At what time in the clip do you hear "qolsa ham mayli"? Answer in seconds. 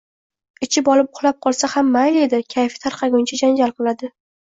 1.45-2.23